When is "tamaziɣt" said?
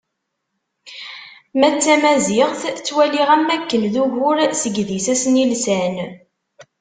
1.83-2.61